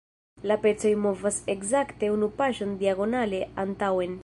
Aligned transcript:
La 0.51 0.55
pecoj 0.63 0.93
movas 1.01 1.37
ekzakte 1.55 2.11
unu 2.15 2.31
paŝon 2.41 2.75
diagonale 2.83 3.43
antaŭen. 3.67 4.19